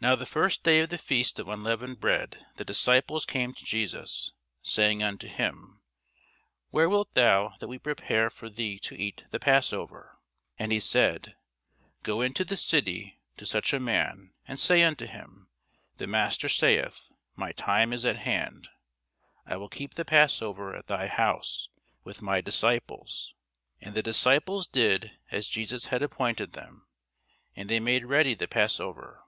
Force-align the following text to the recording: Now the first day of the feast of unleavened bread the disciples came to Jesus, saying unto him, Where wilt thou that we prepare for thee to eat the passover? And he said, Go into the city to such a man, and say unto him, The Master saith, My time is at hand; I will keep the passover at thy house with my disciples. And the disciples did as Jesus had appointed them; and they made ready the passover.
Now 0.00 0.16
the 0.16 0.26
first 0.26 0.64
day 0.64 0.80
of 0.80 0.88
the 0.88 0.98
feast 0.98 1.38
of 1.38 1.46
unleavened 1.46 2.00
bread 2.00 2.44
the 2.56 2.64
disciples 2.64 3.24
came 3.24 3.54
to 3.54 3.64
Jesus, 3.64 4.32
saying 4.60 5.00
unto 5.00 5.28
him, 5.28 5.80
Where 6.70 6.88
wilt 6.88 7.12
thou 7.12 7.54
that 7.60 7.68
we 7.68 7.78
prepare 7.78 8.28
for 8.28 8.50
thee 8.50 8.80
to 8.80 8.96
eat 8.98 9.22
the 9.30 9.38
passover? 9.38 10.18
And 10.58 10.72
he 10.72 10.80
said, 10.80 11.36
Go 12.02 12.20
into 12.20 12.44
the 12.44 12.56
city 12.56 13.20
to 13.36 13.46
such 13.46 13.72
a 13.72 13.78
man, 13.78 14.32
and 14.48 14.58
say 14.58 14.82
unto 14.82 15.06
him, 15.06 15.48
The 15.98 16.08
Master 16.08 16.48
saith, 16.48 17.08
My 17.36 17.52
time 17.52 17.92
is 17.92 18.04
at 18.04 18.16
hand; 18.16 18.68
I 19.46 19.56
will 19.56 19.68
keep 19.68 19.94
the 19.94 20.04
passover 20.04 20.74
at 20.74 20.88
thy 20.88 21.06
house 21.06 21.68
with 22.02 22.20
my 22.20 22.40
disciples. 22.40 23.32
And 23.80 23.94
the 23.94 24.02
disciples 24.02 24.66
did 24.66 25.12
as 25.30 25.46
Jesus 25.46 25.84
had 25.86 26.02
appointed 26.02 26.54
them; 26.54 26.88
and 27.54 27.68
they 27.70 27.78
made 27.78 28.06
ready 28.06 28.34
the 28.34 28.48
passover. 28.48 29.22